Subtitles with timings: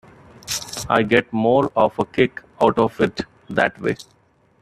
[0.89, 3.97] I get more of a kick out of it that way.